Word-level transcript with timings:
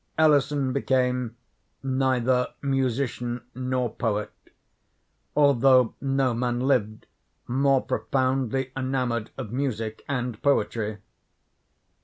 Ellison 0.17 0.73
became 0.73 1.37
neither 1.83 2.47
musician 2.63 3.43
nor 3.53 3.93
poet; 3.93 4.31
although 5.35 5.93
no 6.01 6.33
man 6.33 6.59
lived 6.61 7.05
more 7.47 7.83
profoundly 7.83 8.71
enamored 8.75 9.29
of 9.37 9.51
music 9.51 10.03
and 10.09 10.41
poetry. 10.41 10.97